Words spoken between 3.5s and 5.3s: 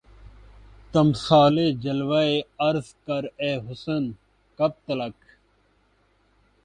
حسن! کب تلک